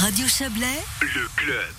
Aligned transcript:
Radio 0.00 0.26
Chablais, 0.26 0.82
le 1.02 1.28
club. 1.36 1.74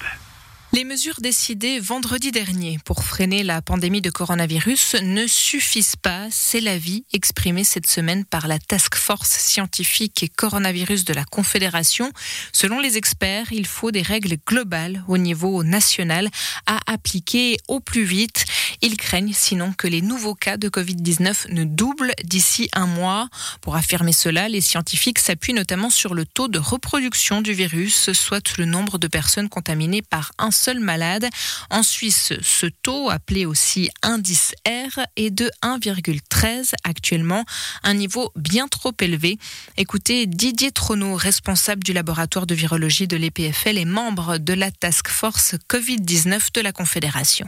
Les 0.73 0.85
mesures 0.85 1.19
décidées 1.19 1.79
vendredi 1.79 2.31
dernier 2.31 2.79
pour 2.85 3.03
freiner 3.03 3.43
la 3.43 3.61
pandémie 3.61 3.99
de 3.99 4.09
coronavirus 4.09 4.95
ne 5.01 5.27
suffisent 5.27 5.97
pas. 5.97 6.27
C'est 6.31 6.61
l'avis 6.61 7.03
exprimé 7.11 7.65
cette 7.65 7.87
semaine 7.87 8.23
par 8.23 8.47
la 8.47 8.57
Task 8.57 8.95
Force 8.95 9.31
scientifique 9.31 10.23
et 10.23 10.29
coronavirus 10.29 11.03
de 11.03 11.13
la 11.13 11.25
Confédération. 11.25 12.09
Selon 12.53 12.79
les 12.79 12.95
experts, 12.95 13.51
il 13.51 13.67
faut 13.67 13.91
des 13.91 14.01
règles 14.01 14.37
globales 14.47 15.03
au 15.09 15.17
niveau 15.17 15.61
national 15.65 16.29
à 16.67 16.79
appliquer 16.87 17.57
au 17.67 17.81
plus 17.81 18.03
vite. 18.03 18.45
Ils 18.83 18.97
craignent 18.97 19.33
sinon 19.33 19.73
que 19.73 19.87
les 19.87 20.01
nouveaux 20.01 20.33
cas 20.33 20.57
de 20.57 20.67
Covid-19 20.67 21.51
ne 21.51 21.65
doublent 21.65 22.13
d'ici 22.23 22.67
un 22.73 22.87
mois. 22.87 23.29
Pour 23.61 23.75
affirmer 23.75 24.11
cela, 24.11 24.49
les 24.49 24.61
scientifiques 24.61 25.19
s'appuient 25.19 25.53
notamment 25.53 25.91
sur 25.91 26.15
le 26.15 26.25
taux 26.25 26.47
de 26.47 26.57
reproduction 26.57 27.41
du 27.41 27.53
virus, 27.53 28.11
soit 28.13 28.57
le 28.57 28.65
nombre 28.65 28.97
de 28.97 29.07
personnes 29.07 29.49
contaminées 29.49 30.01
par 30.01 30.31
un 30.39 30.49
seul 30.49 30.79
malade. 30.79 31.27
En 31.69 31.83
Suisse, 31.83 32.33
ce 32.41 32.65
taux, 32.65 33.11
appelé 33.11 33.45
aussi 33.45 33.89
indice 34.01 34.53
R, 34.67 34.99
est 35.15 35.29
de 35.29 35.51
1,13 35.61 36.73
actuellement, 36.83 37.45
un 37.83 37.93
niveau 37.93 38.31
bien 38.35 38.67
trop 38.67 38.93
élevé. 38.99 39.37
Écoutez 39.77 40.25
Didier 40.25 40.71
Trono, 40.71 41.15
responsable 41.15 41.83
du 41.83 41.93
laboratoire 41.93 42.47
de 42.47 42.55
virologie 42.55 43.07
de 43.07 43.17
l'EPFL 43.17 43.77
et 43.77 43.85
membre 43.85 44.39
de 44.39 44.53
la 44.53 44.71
task 44.71 45.07
force 45.07 45.55
Covid-19 45.69 46.53
de 46.53 46.61
la 46.61 46.71
Confédération 46.71 47.47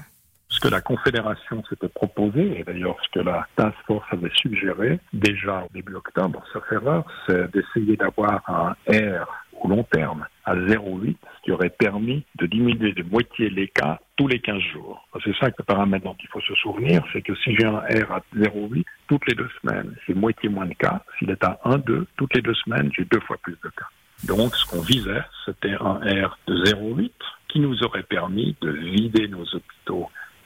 que 0.63 0.69
la 0.69 0.79
Confédération 0.79 1.61
s'était 1.69 1.89
proposé, 1.89 2.57
et 2.57 2.63
d'ailleurs 2.63 2.95
ce 3.03 3.19
que 3.19 3.19
la 3.19 3.45
Task 3.57 3.75
Force 3.85 4.05
avait 4.11 4.31
suggéré 4.33 4.97
déjà 5.11 5.65
au 5.65 5.67
début 5.73 5.95
octobre, 5.95 6.41
sauf 6.53 6.63
erreur, 6.71 7.03
c'est 7.27 7.51
d'essayer 7.51 7.97
d'avoir 7.97 8.41
un 8.47 8.73
R 8.89 9.27
au 9.61 9.67
long 9.67 9.83
terme 9.83 10.25
à 10.45 10.55
0,8, 10.55 11.17
ce 11.19 11.43
qui 11.43 11.51
aurait 11.51 11.69
permis 11.69 12.23
de 12.35 12.45
diminuer 12.45 12.93
de 12.93 13.03
moitié 13.03 13.49
les 13.49 13.67
cas 13.67 13.99
tous 14.15 14.29
les 14.29 14.39
15 14.39 14.61
jours. 14.73 15.05
C'est 15.25 15.35
ça 15.35 15.51
que 15.51 15.57
le 15.59 15.65
paramètre 15.65 16.05
dont 16.05 16.15
il 16.21 16.29
faut 16.29 16.39
se 16.39 16.55
souvenir, 16.55 17.03
c'est 17.11 17.21
que 17.21 17.35
si 17.35 17.53
j'ai 17.57 17.65
un 17.65 17.79
R 17.79 18.11
à 18.13 18.21
0,8, 18.33 18.85
toutes 19.09 19.27
les 19.27 19.35
deux 19.35 19.49
semaines, 19.61 19.93
j'ai 20.07 20.13
moitié 20.13 20.47
moins 20.47 20.65
de 20.65 20.75
cas. 20.75 21.03
S'il 21.19 21.29
est 21.29 21.43
à 21.43 21.59
1,2, 21.65 22.05
toutes 22.15 22.33
les 22.35 22.41
deux 22.41 22.55
semaines, 22.55 22.89
j'ai 22.95 23.03
deux 23.03 23.19
fois 23.19 23.35
plus 23.41 23.57
de 23.61 23.69
cas. 23.69 23.87
Donc, 24.27 24.55
ce 24.55 24.65
qu'on 24.65 24.81
visait, 24.81 25.23
c'était 25.45 25.75
un 25.81 25.95
R 25.95 26.37
de 26.47 26.63
0,8 26.63 27.11
qui 27.49 27.59
nous 27.59 27.83
aurait 27.83 28.03
permis 28.03 28.55
de 28.61 28.71
vider 28.71 29.27
nos 29.27 29.43
hôpitaux 29.43 29.72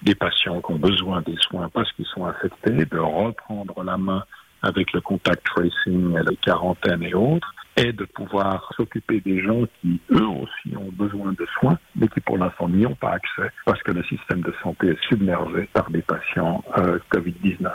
des 0.08 0.16
patients 0.16 0.61
qui 0.61 0.72
ont 0.72 0.80
besoin 0.80 1.22
des 1.22 1.36
soins 1.41 1.69
parce 1.73 1.91
qu'ils 1.91 2.05
sont 2.05 2.25
infectés, 2.25 2.86
de 2.86 2.97
reprendre 2.97 3.83
la 3.83 3.97
main 3.97 4.23
avec 4.61 4.94
le 4.94 5.02
contact 5.02 5.45
tracing, 5.45 6.14
la 6.14 6.31
quarantaine 6.41 7.03
et 7.03 7.14
autres, 7.14 7.53
et 7.75 7.91
de 7.91 8.05
pouvoir 8.05 8.72
s'occuper 8.77 9.19
des 9.19 9.41
gens 9.44 9.64
qui, 9.81 9.99
eux 10.11 10.25
aussi, 10.25 10.75
ont 10.77 10.91
besoin 10.94 11.33
de 11.33 11.45
soins, 11.59 11.77
mais 11.95 12.08
qui 12.08 12.22
pour 12.22 12.38
l'instant 12.38 12.69
n'y 12.69 12.86
ont 12.86 12.95
pas 12.95 13.11
accès 13.11 13.52
parce 13.66 13.83
que 13.83 13.91
le 13.91 14.03
système 14.05 14.41
de 14.41 14.53
santé 14.64 14.88
est 14.88 15.03
submergé 15.09 15.69
par 15.73 15.89
des 15.91 16.02
patients 16.02 16.64
euh, 16.77 16.99
Covid-19. 17.14 17.69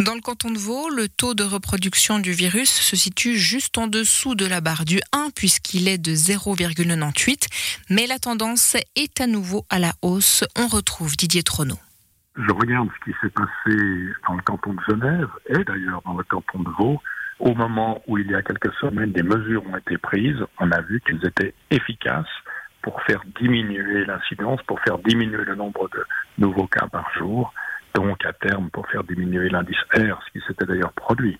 Dans 0.00 0.14
le 0.14 0.22
canton 0.22 0.50
de 0.50 0.56
Vaud, 0.56 0.88
le 0.88 1.08
taux 1.08 1.34
de 1.34 1.44
reproduction 1.44 2.20
du 2.20 2.32
virus 2.32 2.70
se 2.70 2.96
situe 2.96 3.36
juste 3.36 3.76
en 3.76 3.86
dessous 3.86 4.34
de 4.34 4.46
la 4.46 4.62
barre 4.62 4.86
du 4.86 4.98
1 5.12 5.28
puisqu'il 5.36 5.88
est 5.88 5.98
de 5.98 6.12
0,98. 6.12 7.48
Mais 7.90 8.06
la 8.06 8.18
tendance 8.18 8.78
est 8.96 9.20
à 9.20 9.26
nouveau 9.26 9.66
à 9.68 9.78
la 9.78 9.92
hausse. 10.00 10.42
On 10.56 10.68
retrouve 10.68 11.16
Didier 11.16 11.42
Trono. 11.42 11.74
Je 12.34 12.50
regarde 12.50 12.88
ce 12.98 13.10
qui 13.10 13.16
s'est 13.20 13.28
passé 13.28 13.76
dans 14.26 14.36
le 14.36 14.42
canton 14.42 14.72
de 14.72 14.80
Genève 14.88 15.28
et 15.50 15.62
d'ailleurs 15.64 16.00
dans 16.06 16.16
le 16.16 16.24
canton 16.24 16.60
de 16.60 16.70
Vaud. 16.78 16.98
Au 17.38 17.54
moment 17.54 18.00
où 18.06 18.16
il 18.16 18.30
y 18.30 18.34
a 18.34 18.40
quelques 18.40 18.72
semaines 18.80 19.12
des 19.12 19.22
mesures 19.22 19.62
ont 19.66 19.76
été 19.76 19.98
prises, 19.98 20.42
on 20.60 20.70
a 20.70 20.80
vu 20.80 21.02
qu'elles 21.04 21.26
étaient 21.26 21.52
efficaces 21.70 22.24
pour 22.80 23.02
faire 23.02 23.22
diminuer 23.38 24.06
l'incidence, 24.06 24.62
pour 24.62 24.80
faire 24.80 24.96
diminuer 25.00 25.44
le 25.44 25.56
nombre 25.56 25.90
de 25.90 26.06
nouveaux 26.38 26.68
cas 26.68 26.86
par 26.86 27.06
jour, 27.18 27.52
donc 27.94 28.24
à 28.24 28.32
terme 28.32 28.70
pour 28.70 28.88
faire 28.88 29.04
diminuer 29.04 29.48
l'indice 29.48 29.80
R, 29.94 30.20
ce 30.26 30.32
qui 30.32 30.46
s'était 30.46 30.66
d'ailleurs 30.66 30.92
produit. 30.92 31.38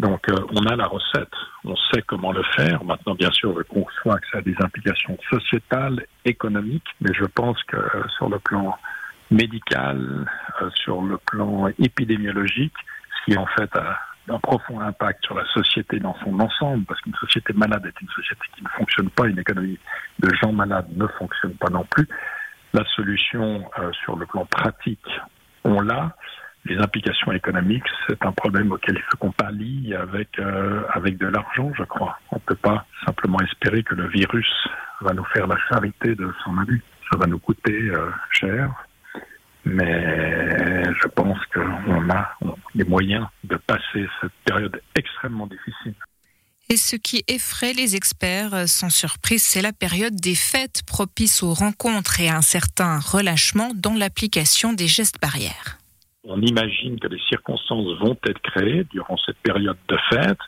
Donc 0.00 0.30
euh, 0.30 0.36
on 0.54 0.64
a 0.64 0.76
la 0.76 0.86
recette, 0.86 1.32
on 1.64 1.76
sait 1.76 2.00
comment 2.06 2.32
le 2.32 2.42
faire. 2.56 2.82
Maintenant, 2.84 3.14
bien 3.14 3.30
sûr, 3.32 3.54
je 3.58 3.62
conçois 3.64 4.18
que 4.18 4.26
ça 4.32 4.38
a 4.38 4.42
des 4.42 4.56
implications 4.60 5.18
sociétales, 5.28 6.06
économiques, 6.24 6.88
mais 7.02 7.12
je 7.12 7.26
pense 7.26 7.62
que 7.64 7.76
euh, 7.76 8.08
sur 8.16 8.30
le 8.30 8.38
plan 8.38 8.78
médical, 9.30 10.26
euh, 10.62 10.70
sur 10.74 11.02
le 11.02 11.18
plan 11.18 11.68
épidémiologique, 11.78 12.72
ce 13.18 13.30
qui 13.30 13.38
en 13.38 13.46
fait 13.46 13.70
a 13.76 13.98
un 14.30 14.38
profond 14.38 14.80
impact 14.80 15.22
sur 15.24 15.34
la 15.34 15.44
société 15.52 15.98
dans 15.98 16.16
son 16.24 16.38
ensemble, 16.40 16.84
parce 16.86 17.00
qu'une 17.02 17.16
société 17.16 17.52
malade 17.52 17.84
est 17.84 18.00
une 18.00 18.08
société 18.08 18.40
qui 18.56 18.64
ne 18.64 18.68
fonctionne 18.68 19.10
pas, 19.10 19.26
une 19.26 19.38
économie 19.38 19.78
de 20.18 20.34
gens 20.36 20.52
malades 20.52 20.86
ne 20.96 21.06
fonctionne 21.18 21.54
pas 21.54 21.68
non 21.68 21.84
plus. 21.84 22.08
La 22.72 22.84
solution 22.94 23.68
sur 24.04 24.16
le 24.16 24.26
plan 24.26 24.46
pratique, 24.46 25.08
on 25.70 25.80
l'a. 25.80 26.16
Les 26.66 26.76
implications 26.76 27.32
économiques, 27.32 27.88
c'est 28.06 28.22
un 28.24 28.32
problème 28.32 28.70
auquel 28.72 28.96
il 28.96 29.02
faut 29.02 29.16
qu'on 29.16 29.32
pallie 29.32 29.94
avec, 29.94 30.38
euh, 30.38 30.82
avec 30.92 31.16
de 31.16 31.26
l'argent, 31.26 31.72
je 31.76 31.84
crois. 31.84 32.18
On 32.32 32.36
ne 32.36 32.40
peut 32.40 32.54
pas 32.54 32.84
simplement 33.06 33.40
espérer 33.40 33.82
que 33.82 33.94
le 33.94 34.08
virus 34.08 34.68
va 35.00 35.14
nous 35.14 35.24
faire 35.32 35.46
la 35.46 35.56
charité 35.70 36.14
de 36.14 36.30
son 36.44 36.58
abus. 36.58 36.82
Ça 37.10 37.18
va 37.18 37.26
nous 37.26 37.38
coûter 37.38 37.88
euh, 37.88 38.10
cher, 38.30 38.70
mais 39.64 40.84
je 40.84 41.08
pense 41.08 41.38
qu'on 41.46 42.10
a 42.10 42.36
les 42.74 42.84
moyens 42.84 43.26
de 43.44 43.56
passer 43.56 44.06
cette 44.20 44.32
période 44.44 44.80
extrêmement 44.94 45.46
difficile. 45.46 45.94
Et 46.72 46.76
ce 46.76 46.94
qui 46.94 47.24
effraie 47.26 47.72
les 47.72 47.96
experts, 47.96 48.68
sans 48.68 48.90
surprise, 48.90 49.42
c'est 49.42 49.60
la 49.60 49.72
période 49.72 50.14
des 50.14 50.36
fêtes 50.36 50.82
propice 50.86 51.42
aux 51.42 51.52
rencontres 51.52 52.20
et 52.20 52.28
à 52.28 52.36
un 52.36 52.42
certain 52.42 53.00
relâchement 53.00 53.72
dans 53.74 53.94
l'application 53.94 54.72
des 54.72 54.86
gestes 54.86 55.20
barrières. 55.20 55.78
On 56.22 56.40
imagine 56.40 57.00
que 57.00 57.08
des 57.08 57.18
circonstances 57.28 57.98
vont 57.98 58.16
être 58.24 58.40
créées 58.42 58.84
durant 58.84 59.16
cette 59.26 59.38
période 59.38 59.78
de 59.88 59.96
fête 60.10 60.38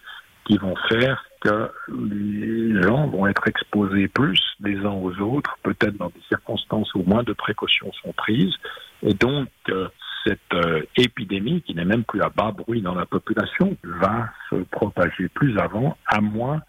qui 0.47 0.59
vont 0.59 0.77
faire 0.89 1.25
que 1.41 1.73
les 1.89 2.81
gens 2.83 3.09
vont 3.09 3.27
être 3.27 3.49
exposés 3.49 4.07
plus 4.07 4.41
les 4.61 4.77
uns 4.79 4.93
aux 4.93 5.19
autres, 5.19 5.59
peut-être 5.65 5.97
dans 5.97 6.11
des 6.11 6.23
circonstances 6.29 6.95
où 6.95 7.03
moins 7.03 7.25
de 7.25 7.33
précautions 7.33 7.91
sont 8.01 8.13
prises. 8.13 8.55
Et 9.03 9.15
donc, 9.15 9.49
euh, 9.71 9.89
cette 10.25 10.55
euh, 10.55 10.83
épidémie, 10.97 11.63
qui 11.63 11.75
n'est 11.75 11.85
même 11.85 12.05
plus 12.05 12.23
à 12.23 12.29
bas 12.29 12.53
bruit 12.53 12.83
dans 12.83 12.95
la 12.95 13.07
population, 13.07 13.77
va 13.83 14.31
se 14.51 14.57
propager 14.71 15.29
plus 15.29 15.59
avant, 15.59 15.97
à 16.07 16.21
moins 16.21 16.63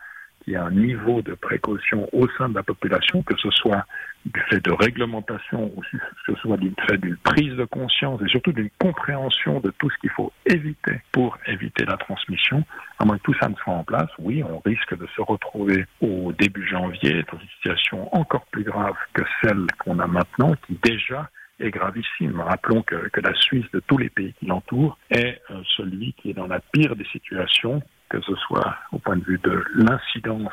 qu'il 0.44 0.54
y 0.54 0.56
ait 0.56 0.60
un 0.60 0.72
niveau 0.72 1.22
de 1.22 1.34
précaution 1.34 2.10
au 2.14 2.28
sein 2.38 2.50
de 2.50 2.56
la 2.56 2.64
population, 2.64 3.22
que 3.24 3.36
ce 3.38 3.50
soit 3.52 3.86
du 4.26 4.40
fait 4.50 4.64
de 4.64 4.72
réglementation 4.72 5.72
ou 5.76 5.82
que 5.82 6.34
ce 6.34 6.36
soit 6.42 6.58
du 6.58 6.74
fait 6.88 6.98
d'une 6.98 7.18
prise 7.18 7.56
de 7.56 7.66
conscience 7.66 8.22
et 8.22 8.28
surtout 8.30 8.52
d'une 8.52 8.70
compréhension 8.80 9.60
de 9.60 9.72
tout 9.78 9.90
ce 9.90 9.98
qu'il 9.98 10.10
faut 10.12 10.32
éviter 10.46 11.02
pour 11.12 11.38
éviter 11.48 11.86
la 11.86 11.98
transmission. 11.98 12.64
À 13.00 13.06
moins 13.06 13.18
que 13.18 13.24
tout 13.24 13.36
ça 13.40 13.50
ne 13.50 13.56
soit 13.56 13.74
en 13.74 13.84
place, 13.84 14.10
oui, 14.20 14.44
on 14.44 14.60
risque 14.60 14.98
de 14.98 15.08
se 15.16 15.22
retrouver 15.22 15.86
au 16.02 16.32
début 16.34 16.68
janvier 16.68 17.24
dans 17.32 17.40
une 17.40 17.50
situation 17.58 18.16
encore 18.16 18.46
plus 18.48 18.64
grave 18.64 18.96
que 19.14 19.24
celle 19.42 19.68
qu'on 19.84 20.00
a 20.00 20.08
maintenant, 20.08 20.54
qui 20.68 20.78
déjà 20.84 21.30
est 21.60 21.72
gravissime. 21.72 22.40
Rappelons 22.40 22.82
que, 22.82 23.10
que, 23.10 23.22
la 23.22 23.34
Suisse, 23.36 23.66
de 23.74 23.82
tous 23.86 23.98
les 23.98 24.10
pays 24.10 24.34
qui 24.40 24.46
l'entourent, 24.46 24.98
est 25.10 25.42
euh, 25.52 25.62
celui 25.78 26.14
qui 26.14 26.32
est 26.32 26.34
dans 26.34 26.48
la 26.48 26.60
pire 26.60 26.96
des 26.96 27.06
situations, 27.06 27.82
que 28.10 28.22
ce 28.22 28.36
soit 28.36 28.76
au 28.92 29.00
point 29.00 29.18
de 29.18 29.24
vue 29.24 29.40
de 29.44 29.64
l'incidence 29.76 30.52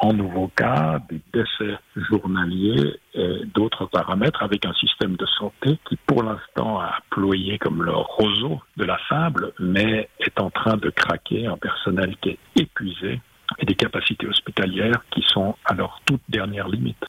en 0.00 0.12
nouveaux 0.12 0.50
cas, 0.54 1.00
des 1.10 1.20
décès 1.32 1.76
journaliers 1.96 3.00
et 3.14 3.40
d'autres 3.52 3.86
paramètres 3.86 4.42
avec 4.42 4.64
un 4.64 4.72
système 4.74 5.16
de 5.16 5.26
santé 5.26 5.78
qui 5.88 5.96
pour 6.06 6.22
l'instant 6.22 6.80
a 6.80 7.00
ployé 7.10 7.58
comme 7.58 7.82
le 7.82 7.92
roseau 7.92 8.60
de 8.76 8.84
la 8.84 8.98
sable, 9.08 9.52
mais 9.58 10.08
est 10.20 10.40
en 10.40 10.50
train 10.50 10.76
de 10.76 10.90
craquer, 10.90 11.46
un 11.46 11.56
personnel 11.56 12.16
qui 12.20 12.30
est 12.30 12.38
épuisé 12.60 13.20
et 13.58 13.66
des 13.66 13.74
capacités 13.74 14.26
hospitalières 14.26 15.02
qui 15.10 15.24
sont 15.26 15.56
à 15.64 15.74
leur 15.74 16.00
toute 16.06 16.22
dernière 16.28 16.68
limite. 16.68 17.04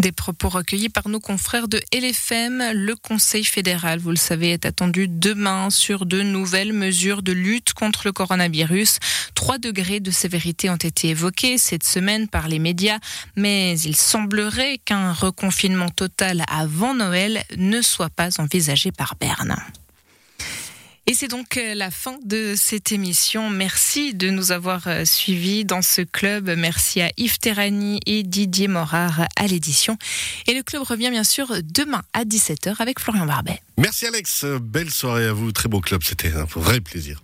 Des 0.00 0.12
propos 0.12 0.48
recueillis 0.48 0.88
par 0.88 1.10
nos 1.10 1.20
confrères 1.20 1.68
de 1.68 1.78
LFM. 1.92 2.72
Le 2.72 2.96
Conseil 2.96 3.44
fédéral, 3.44 3.98
vous 3.98 4.08
le 4.08 4.16
savez, 4.16 4.52
est 4.52 4.64
attendu 4.64 5.08
demain 5.08 5.68
sur 5.68 6.06
de 6.06 6.22
nouvelles 6.22 6.72
mesures 6.72 7.20
de 7.20 7.32
lutte 7.32 7.74
contre 7.74 8.06
le 8.06 8.12
coronavirus. 8.12 8.98
Trois 9.34 9.58
degrés 9.58 10.00
de 10.00 10.10
sévérité 10.10 10.70
ont 10.70 10.76
été 10.76 11.08
évoqués 11.08 11.58
cette 11.58 11.84
semaine 11.84 12.28
par 12.28 12.48
les 12.48 12.58
médias, 12.58 12.98
mais 13.36 13.78
il 13.80 13.94
semblerait 13.94 14.78
qu'un 14.78 15.12
reconfinement 15.12 15.90
total 15.90 16.44
avant 16.50 16.94
Noël 16.94 17.44
ne 17.58 17.82
soit 17.82 18.08
pas 18.08 18.40
envisagé 18.40 18.92
par 18.92 19.16
Berne. 19.20 19.54
Et 21.10 21.14
c'est 21.14 21.26
donc 21.26 21.56
euh, 21.56 21.74
la 21.74 21.90
fin 21.90 22.18
de 22.24 22.54
cette 22.56 22.92
émission. 22.92 23.50
Merci 23.50 24.14
de 24.14 24.30
nous 24.30 24.52
avoir 24.52 24.86
euh, 24.86 25.04
suivis 25.04 25.64
dans 25.64 25.82
ce 25.82 26.02
club. 26.02 26.54
Merci 26.56 27.00
à 27.00 27.10
Yves 27.16 27.40
Terrani 27.40 27.98
et 28.06 28.22
Didier 28.22 28.68
Morard 28.68 29.26
à 29.34 29.46
l'édition. 29.48 29.98
Et 30.46 30.54
le 30.54 30.62
club 30.62 30.84
revient 30.84 31.10
bien 31.10 31.24
sûr 31.24 31.48
demain 31.64 32.02
à 32.12 32.22
17h 32.22 32.76
avec 32.78 33.00
Florian 33.00 33.26
Barbet. 33.26 33.60
Merci 33.76 34.06
Alex. 34.06 34.44
Belle 34.62 34.92
soirée 34.92 35.26
à 35.26 35.32
vous. 35.32 35.50
Très 35.50 35.68
beau 35.68 35.80
club. 35.80 36.04
C'était 36.04 36.32
un 36.32 36.44
vrai 36.44 36.80
plaisir. 36.80 37.20